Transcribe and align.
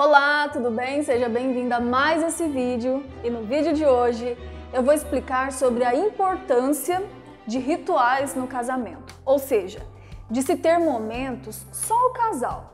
Olá, 0.00 0.48
tudo 0.48 0.70
bem? 0.70 1.02
Seja 1.02 1.28
bem-vindo 1.28 1.74
a 1.74 1.78
mais 1.78 2.22
esse 2.22 2.48
vídeo 2.48 3.04
e 3.22 3.28
no 3.28 3.42
vídeo 3.42 3.74
de 3.74 3.84
hoje 3.84 4.38
eu 4.72 4.82
vou 4.82 4.94
explicar 4.94 5.52
sobre 5.52 5.84
a 5.84 5.94
importância 5.94 7.02
de 7.46 7.58
rituais 7.58 8.34
no 8.34 8.46
casamento, 8.46 9.14
ou 9.22 9.38
seja, 9.38 9.82
de 10.30 10.40
se 10.40 10.56
ter 10.56 10.78
momentos 10.78 11.66
só 11.70 11.94
o 12.06 12.12
casal, 12.14 12.72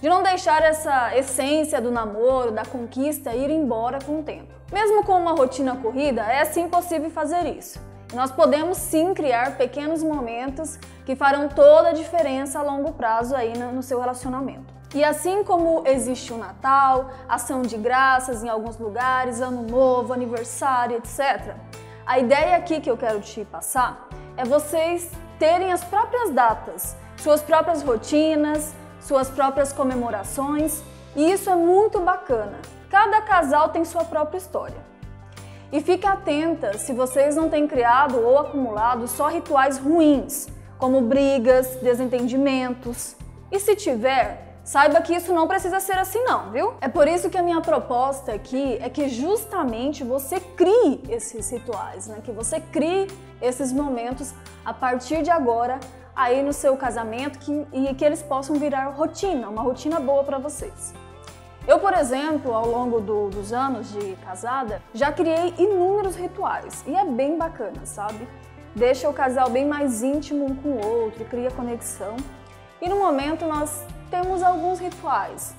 de 0.00 0.08
não 0.08 0.22
deixar 0.22 0.62
essa 0.62 1.14
essência 1.14 1.82
do 1.82 1.90
namoro, 1.90 2.50
da 2.50 2.64
conquista 2.64 3.34
ir 3.34 3.50
embora 3.50 3.98
com 4.02 4.20
o 4.20 4.22
tempo. 4.22 4.54
Mesmo 4.72 5.04
com 5.04 5.20
uma 5.20 5.32
rotina 5.32 5.76
corrida, 5.76 6.22
é 6.22 6.46
sim 6.46 6.66
possível 6.66 7.10
fazer 7.10 7.44
isso. 7.44 7.78
Nós 8.14 8.32
podemos 8.32 8.78
sim 8.78 9.12
criar 9.12 9.58
pequenos 9.58 10.02
momentos 10.02 10.78
que 11.04 11.14
farão 11.14 11.46
toda 11.46 11.90
a 11.90 11.92
diferença 11.92 12.58
a 12.58 12.62
longo 12.62 12.94
prazo 12.94 13.36
aí 13.36 13.52
no 13.54 13.82
seu 13.82 14.00
relacionamento. 14.00 14.72
E 14.94 15.02
assim 15.02 15.42
como 15.42 15.82
existe 15.84 16.32
o 16.32 16.38
Natal, 16.38 17.10
ação 17.28 17.62
de 17.62 17.76
graças 17.76 18.44
em 18.44 18.48
alguns 18.48 18.78
lugares, 18.78 19.40
Ano 19.40 19.62
Novo, 19.62 20.12
aniversário, 20.12 20.98
etc., 20.98 21.56
a 22.06 22.18
ideia 22.20 22.56
aqui 22.56 22.80
que 22.80 22.88
eu 22.88 22.96
quero 22.96 23.20
te 23.20 23.44
passar 23.44 24.08
é 24.36 24.44
vocês 24.44 25.10
terem 25.36 25.72
as 25.72 25.82
próprias 25.82 26.30
datas, 26.30 26.96
suas 27.16 27.42
próprias 27.42 27.82
rotinas, 27.82 28.72
suas 29.00 29.28
próprias 29.28 29.72
comemorações, 29.72 30.80
e 31.16 31.32
isso 31.32 31.50
é 31.50 31.56
muito 31.56 31.98
bacana. 31.98 32.58
Cada 32.88 33.20
casal 33.22 33.70
tem 33.70 33.84
sua 33.84 34.04
própria 34.04 34.38
história. 34.38 34.76
E 35.72 35.80
fique 35.80 36.06
atenta 36.06 36.78
se 36.78 36.92
vocês 36.92 37.34
não 37.34 37.48
têm 37.48 37.66
criado 37.66 38.20
ou 38.20 38.38
acumulado 38.38 39.08
só 39.08 39.26
rituais 39.26 39.76
ruins, 39.76 40.46
como 40.78 41.00
brigas, 41.00 41.66
desentendimentos. 41.82 43.16
E 43.50 43.58
se 43.58 43.74
tiver, 43.74 44.53
Saiba 44.64 45.02
que 45.02 45.14
isso 45.14 45.34
não 45.34 45.46
precisa 45.46 45.78
ser 45.78 45.98
assim 45.98 46.24
não, 46.24 46.50
viu? 46.50 46.72
É 46.80 46.88
por 46.88 47.06
isso 47.06 47.28
que 47.28 47.36
a 47.36 47.42
minha 47.42 47.60
proposta 47.60 48.32
aqui 48.32 48.78
é 48.80 48.88
que 48.88 49.10
justamente 49.10 50.02
você 50.02 50.40
crie 50.40 51.02
esses 51.06 51.50
rituais, 51.50 52.06
né? 52.06 52.22
Que 52.24 52.32
você 52.32 52.58
crie 52.58 53.06
esses 53.42 53.70
momentos 53.70 54.32
a 54.64 54.72
partir 54.72 55.22
de 55.22 55.30
agora 55.30 55.78
aí 56.16 56.42
no 56.42 56.54
seu 56.54 56.78
casamento 56.78 57.38
que, 57.40 57.66
e 57.74 57.94
que 57.94 58.02
eles 58.02 58.22
possam 58.22 58.56
virar 58.56 58.88
rotina, 58.88 59.50
uma 59.50 59.60
rotina 59.60 60.00
boa 60.00 60.24
para 60.24 60.38
vocês. 60.38 60.94
Eu, 61.68 61.78
por 61.78 61.92
exemplo, 61.92 62.54
ao 62.54 62.66
longo 62.66 63.00
do, 63.00 63.28
dos 63.28 63.52
anos 63.52 63.92
de 63.92 64.16
casada, 64.24 64.80
já 64.94 65.12
criei 65.12 65.52
inúmeros 65.58 66.16
rituais 66.16 66.82
e 66.86 66.94
é 66.94 67.04
bem 67.04 67.36
bacana, 67.36 67.84
sabe? 67.84 68.26
Deixa 68.74 69.10
o 69.10 69.12
casal 69.12 69.50
bem 69.50 69.66
mais 69.66 70.02
íntimo 70.02 70.46
um 70.46 70.56
com 70.56 70.70
o 70.70 70.86
outro, 70.86 71.22
cria 71.26 71.50
conexão. 71.50 72.16
E 72.80 72.88
no 72.88 72.96
momento 72.96 73.46
nós 73.46 73.84
temos 74.14 74.44
alguns 74.44 74.78
rituais 74.78 75.56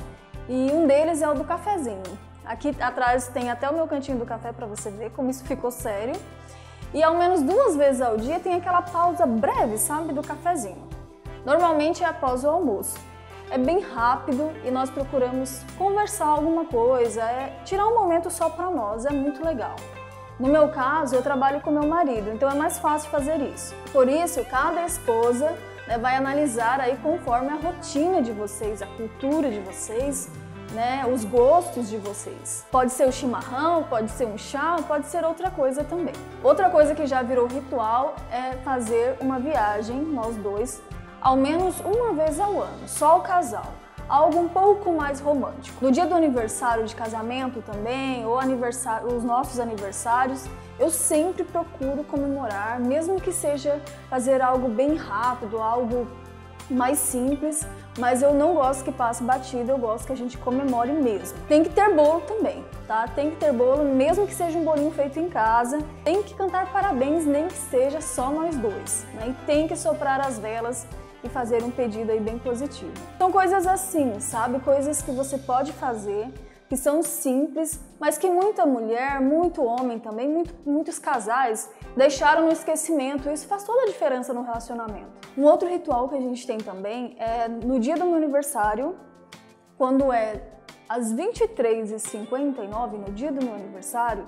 e 0.47 0.71
um 0.71 0.87
deles 0.87 1.21
é 1.21 1.27
o 1.27 1.33
do 1.33 1.43
cafezinho. 1.43 2.03
Aqui 2.45 2.73
atrás 2.79 3.27
tem 3.27 3.51
até 3.51 3.69
o 3.69 3.73
meu 3.73 3.85
cantinho 3.85 4.17
do 4.17 4.25
café 4.25 4.53
para 4.53 4.65
você 4.65 4.89
ver 4.89 5.11
como 5.11 5.29
isso 5.29 5.43
ficou 5.43 5.69
sério. 5.71 6.15
E 6.93 7.03
ao 7.03 7.15
menos 7.15 7.41
duas 7.41 7.75
vezes 7.75 8.01
ao 8.01 8.15
dia 8.15 8.39
tem 8.39 8.53
aquela 8.53 8.81
pausa 8.81 9.25
breve, 9.25 9.77
sabe, 9.77 10.13
do 10.13 10.23
cafezinho. 10.23 10.87
Normalmente 11.43 12.01
é 12.01 12.07
após 12.07 12.45
o 12.45 12.49
almoço. 12.49 12.97
É 13.51 13.57
bem 13.57 13.81
rápido 13.81 14.49
e 14.63 14.71
nós 14.71 14.89
procuramos 14.89 15.61
conversar 15.77 16.27
alguma 16.27 16.63
coisa, 16.63 17.23
é 17.23 17.59
tirar 17.65 17.85
um 17.87 17.93
momento 17.93 18.29
só 18.29 18.49
para 18.49 18.71
nós, 18.71 19.05
é 19.05 19.11
muito 19.11 19.43
legal. 19.43 19.75
No 20.39 20.47
meu 20.47 20.69
caso, 20.69 21.13
eu 21.13 21.21
trabalho 21.21 21.59
com 21.59 21.71
meu 21.71 21.87
marido, 21.87 22.31
então 22.31 22.49
é 22.49 22.55
mais 22.55 22.79
fácil 22.79 23.09
fazer 23.09 23.41
isso. 23.41 23.75
Por 23.91 24.07
isso, 24.07 24.43
cada 24.45 24.85
esposa 24.85 25.53
né, 25.87 25.97
vai 25.97 26.15
analisar 26.15 26.79
aí 26.79 26.97
conforme 26.97 27.49
a 27.49 27.55
rotina 27.55 28.21
de 28.21 28.31
vocês, 28.31 28.81
a 28.81 28.87
cultura 28.87 29.49
de 29.49 29.59
vocês, 29.59 30.29
né, 30.71 31.05
os 31.11 31.23
gostos 31.23 31.89
de 31.89 31.97
vocês. 31.97 32.65
Pode 32.71 32.91
ser 32.91 33.07
o 33.07 33.11
chimarrão, 33.11 33.83
pode 33.83 34.11
ser 34.11 34.25
um 34.25 34.37
chá, 34.37 34.77
pode 34.87 35.07
ser 35.07 35.23
outra 35.23 35.49
coisa 35.49 35.83
também. 35.83 36.13
Outra 36.43 36.69
coisa 36.69 36.93
que 36.95 37.05
já 37.05 37.21
virou 37.21 37.47
ritual 37.47 38.15
é 38.31 38.53
fazer 38.63 39.15
uma 39.19 39.39
viagem, 39.39 39.99
nós 40.01 40.35
dois, 40.35 40.81
ao 41.21 41.35
menos 41.35 41.79
uma 41.81 42.13
vez 42.13 42.39
ao 42.39 42.61
ano, 42.61 42.87
só 42.87 43.17
o 43.17 43.21
casal 43.21 43.84
algo 44.07 44.39
um 44.39 44.47
pouco 44.47 44.91
mais 44.91 45.19
romântico. 45.19 45.83
No 45.83 45.91
dia 45.91 46.05
do 46.05 46.13
aniversário 46.13 46.85
de 46.85 46.95
casamento 46.95 47.61
também, 47.61 48.25
ou 48.25 48.39
aniversário, 48.39 49.15
os 49.15 49.23
nossos 49.23 49.59
aniversários, 49.59 50.45
eu 50.79 50.89
sempre 50.89 51.43
procuro 51.43 52.03
comemorar, 52.03 52.79
mesmo 52.79 53.19
que 53.19 53.31
seja 53.31 53.81
fazer 54.09 54.41
algo 54.41 54.67
bem 54.67 54.95
rápido, 54.95 55.61
algo 55.61 56.07
mais 56.69 56.97
simples, 56.97 57.65
mas 57.97 58.21
eu 58.21 58.33
não 58.33 58.55
gosto 58.55 58.83
que 58.83 58.91
passe 58.91 59.23
batida, 59.23 59.71
eu 59.71 59.77
gosto 59.77 60.07
que 60.07 60.13
a 60.13 60.17
gente 60.17 60.37
comemore 60.37 60.91
mesmo. 60.91 61.37
Tem 61.47 61.63
que 61.63 61.69
ter 61.69 61.93
bolo 61.93 62.21
também, 62.21 62.65
tá? 62.87 63.07
Tem 63.07 63.29
que 63.29 63.37
ter 63.37 63.53
bolo, 63.53 63.85
mesmo 63.85 64.27
que 64.27 64.33
seja 64.33 64.57
um 64.57 64.65
bolinho 64.65 64.91
feito 64.91 65.19
em 65.19 65.29
casa. 65.29 65.79
Tem 66.03 66.23
que 66.23 66.33
cantar 66.33 66.71
parabéns, 66.71 67.25
nem 67.25 67.47
que 67.47 67.57
seja 67.57 68.01
só 68.01 68.29
nós 68.31 68.55
dois, 68.55 69.05
né? 69.13 69.29
E 69.29 69.45
tem 69.45 69.67
que 69.67 69.75
soprar 69.75 70.19
as 70.19 70.39
velas 70.39 70.85
e 71.25 71.29
fazer 71.29 71.63
um 71.63 71.71
pedido 71.71 72.11
aí 72.11 72.19
bem 72.19 72.37
positivo. 72.37 72.93
São 73.17 73.31
coisas 73.31 73.65
assim, 73.65 74.19
sabe? 74.19 74.59
Coisas 74.59 75.01
que 75.01 75.11
você 75.11 75.37
pode 75.37 75.73
fazer, 75.73 76.31
que 76.69 76.77
são 76.77 77.01
simples, 77.03 77.79
mas 77.99 78.17
que 78.17 78.29
muita 78.29 78.65
mulher, 78.65 79.19
muito 79.19 79.63
homem 79.63 79.99
também, 79.99 80.27
muito, 80.27 80.53
muitos 80.65 80.99
casais 80.99 81.69
deixaram 81.95 82.45
no 82.45 82.51
esquecimento. 82.51 83.29
Isso 83.29 83.47
faz 83.47 83.63
toda 83.63 83.83
a 83.83 83.85
diferença 83.87 84.33
no 84.33 84.41
relacionamento. 84.41 85.09
Um 85.37 85.43
outro 85.43 85.67
ritual 85.67 86.07
que 86.09 86.15
a 86.15 86.21
gente 86.21 86.45
tem 86.45 86.57
também 86.57 87.15
é 87.19 87.47
no 87.47 87.79
dia 87.79 87.95
do 87.95 88.05
meu 88.05 88.15
aniversário, 88.15 88.95
quando 89.77 90.11
é 90.11 90.41
às 90.87 91.13
23h59, 91.13 92.91
no 92.91 93.11
dia 93.11 93.31
do 93.31 93.43
meu 93.43 93.53
aniversário, 93.53 94.27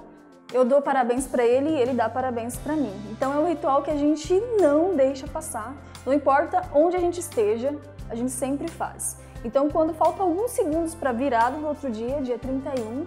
eu 0.54 0.64
dou 0.64 0.82
parabéns 0.82 1.28
para 1.28 1.46
ele 1.46 1.70
e 1.70 1.80
ele 1.80 1.94
dá 1.94 2.10
parabéns 2.10 2.56
para 2.56 2.76
mim. 2.76 2.94
Então 3.12 3.34
é 3.34 3.38
um 3.38 3.48
ritual 3.48 3.82
que 3.82 3.92
a 3.92 3.98
gente 3.98 4.34
não 4.60 4.96
deixa 4.96 5.28
passar. 5.28 5.76
Não 6.06 6.14
importa 6.14 6.62
onde 6.74 6.96
a 6.96 7.00
gente 7.00 7.20
esteja, 7.20 7.76
a 8.10 8.16
gente 8.16 8.32
sempre 8.32 8.70
faz. 8.70 9.18
Então 9.44 9.70
quando 9.70 9.94
falta 9.94 10.24
alguns 10.24 10.52
segundos 10.52 10.96
para 10.96 11.12
virada 11.12 11.58
do 11.58 11.68
outro 11.68 11.90
dia, 11.90 12.22
dia 12.22 12.40
31, 12.40 13.06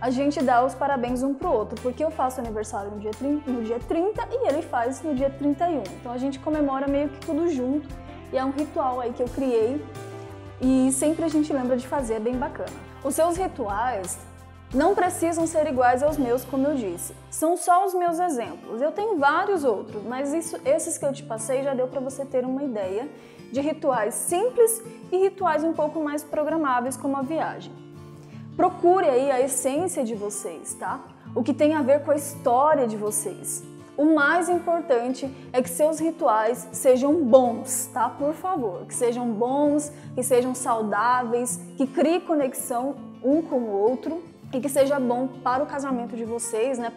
a 0.00 0.10
gente 0.10 0.42
dá 0.42 0.64
os 0.64 0.74
parabéns 0.74 1.22
um 1.22 1.32
pro 1.32 1.50
outro, 1.50 1.80
porque 1.80 2.04
eu 2.04 2.10
faço 2.10 2.40
aniversário 2.40 2.90
no 2.90 2.98
dia, 2.98 3.12
30, 3.12 3.50
no 3.50 3.62
dia 3.62 3.78
30 3.78 4.28
e 4.30 4.48
ele 4.48 4.62
faz 4.62 5.00
no 5.02 5.14
dia 5.14 5.30
31. 5.30 5.82
Então 6.00 6.12
a 6.12 6.18
gente 6.18 6.38
comemora 6.40 6.88
meio 6.88 7.08
que 7.08 7.24
tudo 7.24 7.48
junto 7.48 7.88
e 8.32 8.36
é 8.36 8.44
um 8.44 8.50
ritual 8.50 9.00
aí 9.00 9.12
que 9.12 9.22
eu 9.22 9.28
criei 9.28 9.82
e 10.60 10.90
sempre 10.92 11.24
a 11.24 11.28
gente 11.28 11.52
lembra 11.52 11.76
de 11.76 11.86
fazer, 11.86 12.14
é 12.14 12.20
bem 12.20 12.36
bacana. 12.36 12.72
Os 13.02 13.14
seus 13.14 13.36
rituais 13.36 14.18
não 14.74 14.92
precisam 14.92 15.46
ser 15.46 15.68
iguais 15.68 16.02
aos 16.02 16.18
meus, 16.18 16.44
como 16.44 16.66
eu 16.66 16.74
disse. 16.74 17.14
São 17.30 17.56
só 17.56 17.86
os 17.86 17.94
meus 17.94 18.18
exemplos. 18.18 18.82
Eu 18.82 18.90
tenho 18.90 19.16
vários 19.18 19.62
outros, 19.62 20.02
mas 20.02 20.34
isso, 20.34 20.58
esses 20.64 20.98
que 20.98 21.04
eu 21.04 21.12
te 21.12 21.22
passei 21.22 21.62
já 21.62 21.74
deu 21.74 21.86
para 21.86 22.00
você 22.00 22.24
ter 22.24 22.44
uma 22.44 22.62
ideia 22.64 23.08
de 23.52 23.60
rituais 23.60 24.14
simples 24.14 24.82
e 25.12 25.16
rituais 25.16 25.62
um 25.62 25.72
pouco 25.72 26.02
mais 26.02 26.24
programáveis, 26.24 26.96
como 26.96 27.16
a 27.16 27.22
viagem. 27.22 27.72
Procure 28.56 29.08
aí 29.08 29.30
a 29.30 29.40
essência 29.40 30.02
de 30.02 30.14
vocês, 30.16 30.74
tá? 30.74 31.00
O 31.36 31.42
que 31.44 31.54
tem 31.54 31.74
a 31.74 31.82
ver 31.82 32.02
com 32.02 32.10
a 32.10 32.16
história 32.16 32.88
de 32.88 32.96
vocês. 32.96 33.62
O 33.96 34.06
mais 34.06 34.48
importante 34.48 35.32
é 35.52 35.62
que 35.62 35.70
seus 35.70 36.00
rituais 36.00 36.68
sejam 36.72 37.14
bons, 37.24 37.88
tá? 37.94 38.08
Por 38.08 38.34
favor, 38.34 38.84
que 38.86 38.94
sejam 38.94 39.30
bons, 39.30 39.92
que 40.16 40.22
sejam 40.24 40.52
saudáveis, 40.52 41.60
que 41.76 41.86
criem 41.86 42.20
conexão 42.20 42.96
um 43.22 43.40
com 43.40 43.56
o 43.56 43.70
outro 43.70 44.33
e 44.54 44.60
que 44.60 44.68
seja 44.68 45.00
bom 45.00 45.26
para 45.26 45.64
o 45.64 45.66
casamento 45.66 46.16
de 46.16 46.24
vocês, 46.24 46.78
né, 46.78 46.92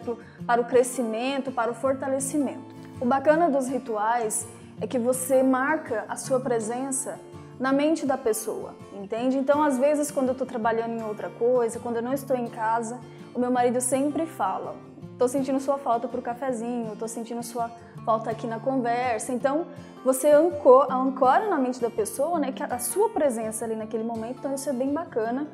para 0.46 0.60
o 0.60 0.64
crescimento, 0.64 1.50
para 1.50 1.70
o 1.70 1.74
fortalecimento. 1.74 2.74
O 3.00 3.04
bacana 3.04 3.50
dos 3.50 3.66
rituais 3.66 4.46
é 4.80 4.86
que 4.86 4.98
você 4.98 5.42
marca 5.42 6.04
a 6.08 6.14
sua 6.14 6.38
presença 6.38 7.18
na 7.58 7.72
mente 7.72 8.06
da 8.06 8.16
pessoa, 8.16 8.76
entende? 8.94 9.36
Então, 9.36 9.60
às 9.60 9.76
vezes, 9.76 10.08
quando 10.08 10.28
eu 10.28 10.32
estou 10.32 10.46
trabalhando 10.46 10.92
em 10.92 11.02
outra 11.02 11.28
coisa, 11.28 11.80
quando 11.80 11.96
eu 11.96 12.02
não 12.02 12.12
estou 12.12 12.36
em 12.36 12.46
casa, 12.46 13.00
o 13.34 13.40
meu 13.40 13.50
marido 13.50 13.80
sempre 13.80 14.24
fala: 14.24 14.76
estou 15.12 15.26
sentindo 15.26 15.58
sua 15.58 15.78
falta 15.78 16.06
para 16.06 16.20
o 16.20 16.22
cafezinho, 16.22 16.92
estou 16.92 17.08
sentindo 17.08 17.42
sua 17.42 17.68
falta 18.04 18.30
aqui 18.30 18.46
na 18.46 18.60
conversa. 18.60 19.32
Então, 19.32 19.66
você 20.04 20.30
ancora 20.30 21.50
na 21.50 21.58
mente 21.58 21.80
da 21.80 21.90
pessoa, 21.90 22.38
né, 22.38 22.52
que 22.52 22.62
a 22.62 22.78
sua 22.78 23.08
presença 23.10 23.64
ali 23.64 23.74
naquele 23.74 24.04
momento, 24.04 24.38
então 24.38 24.54
isso 24.54 24.70
é 24.70 24.72
bem 24.72 24.92
bacana 24.92 25.48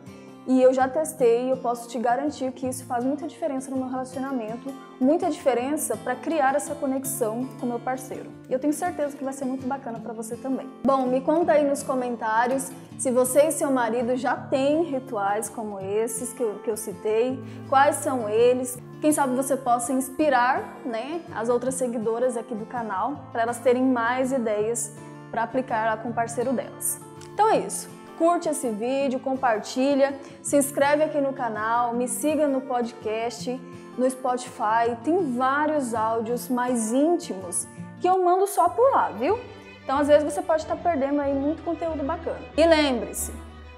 e 0.46 0.60
eu 0.60 0.72
já 0.74 0.86
testei 0.86 1.46
e 1.46 1.50
eu 1.50 1.56
posso 1.56 1.88
te 1.88 1.98
garantir 1.98 2.52
que 2.52 2.66
isso 2.66 2.84
faz 2.84 3.04
muita 3.04 3.26
diferença 3.26 3.70
no 3.70 3.78
meu 3.78 3.88
relacionamento, 3.88 4.72
muita 5.00 5.30
diferença 5.30 5.96
para 5.96 6.14
criar 6.14 6.54
essa 6.54 6.74
conexão 6.74 7.48
com 7.58 7.66
meu 7.66 7.80
parceiro. 7.80 8.30
E 8.48 8.52
eu 8.52 8.58
tenho 8.58 8.72
certeza 8.72 9.16
que 9.16 9.24
vai 9.24 9.32
ser 9.32 9.46
muito 9.46 9.66
bacana 9.66 9.98
para 9.98 10.12
você 10.12 10.36
também. 10.36 10.68
Bom, 10.84 11.06
me 11.06 11.20
conta 11.20 11.52
aí 11.52 11.66
nos 11.66 11.82
comentários 11.82 12.70
se 12.98 13.10
você 13.10 13.48
e 13.48 13.52
seu 13.52 13.70
marido 13.70 14.16
já 14.16 14.36
têm 14.36 14.84
rituais 14.84 15.48
como 15.48 15.80
esses 15.80 16.32
que 16.32 16.42
eu, 16.42 16.60
que 16.62 16.70
eu 16.70 16.76
citei, 16.76 17.42
quais 17.68 17.96
são 17.96 18.28
eles. 18.28 18.78
Quem 19.00 19.12
sabe 19.12 19.34
você 19.34 19.56
possa 19.56 19.92
inspirar 19.92 20.78
né, 20.84 21.22
as 21.34 21.48
outras 21.48 21.74
seguidoras 21.74 22.36
aqui 22.36 22.54
do 22.54 22.66
canal 22.66 23.28
para 23.32 23.42
elas 23.42 23.58
terem 23.58 23.82
mais 23.82 24.30
ideias 24.30 24.92
para 25.30 25.42
aplicar 25.42 25.86
lá 25.86 25.96
com 25.96 26.10
o 26.10 26.12
parceiro 26.12 26.52
delas. 26.52 27.00
Então 27.32 27.50
é 27.50 27.58
isso. 27.58 27.88
Curte 28.18 28.48
esse 28.48 28.68
vídeo, 28.70 29.20
compartilha, 29.20 30.18
se 30.42 30.56
inscreve 30.56 31.02
aqui 31.02 31.20
no 31.20 31.32
canal, 31.32 31.94
me 31.94 32.08
siga 32.08 32.46
no 32.48 32.60
podcast, 32.60 33.60
no 33.96 34.08
Spotify, 34.10 34.96
tem 35.04 35.36
vários 35.36 35.94
áudios 35.94 36.48
mais 36.48 36.92
íntimos 36.92 37.66
que 38.00 38.08
eu 38.08 38.22
mando 38.24 38.46
só 38.46 38.68
por 38.68 38.90
lá, 38.92 39.10
viu? 39.10 39.38
Então 39.82 39.98
às 39.98 40.08
vezes 40.08 40.24
você 40.24 40.42
pode 40.42 40.62
estar 40.62 40.76
perdendo 40.76 41.20
aí 41.20 41.32
muito 41.32 41.62
conteúdo 41.62 42.02
bacana. 42.02 42.40
E 42.56 42.66
lembre-se, 42.66 43.32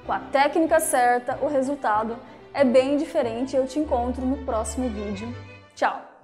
com 0.05 0.13
a 0.13 0.21
técnica 0.21 0.79
certa, 0.81 1.39
o 1.43 1.49
resultado 1.49 2.17
é 2.55 2.65
bem 2.65 2.97
diferente. 2.97 3.55
Eu 3.55 3.67
te 3.67 3.79
encontro 3.79 4.25
no 4.25 4.39
próximo 4.39 4.89
vídeo. 4.89 5.29
Tchau! 5.75 6.16